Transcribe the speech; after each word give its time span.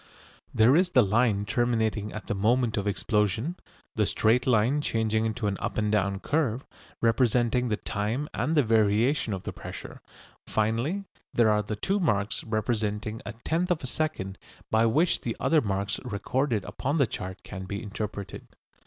There 0.51 0.75
is 0.75 0.89
the 0.89 1.03
line 1.03 1.45
terminating 1.45 2.11
at 2.11 2.25
the 2.25 2.33
moment 2.33 2.75
of 2.75 2.87
explosion; 2.87 3.55
the 3.95 4.07
straight 4.07 4.47
line 4.47 4.81
changing 4.81 5.27
into 5.27 5.45
an 5.45 5.57
up 5.59 5.77
and 5.77 5.91
down 5.91 6.21
curve, 6.21 6.65
representing 7.01 7.67
the 7.69 7.77
time 7.77 8.27
and 8.33 8.57
the 8.57 8.63
variation 8.63 9.31
of 9.31 9.43
the 9.43 9.53
pressure; 9.53 10.01
finally 10.47 11.03
there 11.35 11.49
are 11.49 11.61
the 11.61 11.75
two 11.75 11.99
marks 11.99 12.43
representing 12.43 13.21
a 13.27 13.33
tenth 13.45 13.69
of 13.69 13.83
a 13.83 13.85
second 13.85 14.39
by 14.71 14.87
which 14.87 15.21
the 15.21 15.37
other 15.39 15.61
marks 15.61 15.99
recorded 16.03 16.63
upon 16.63 16.97
the 16.97 17.05
chart 17.05 17.43
can 17.43 17.65
be 17.65 17.83
interpreted. 17.83 18.47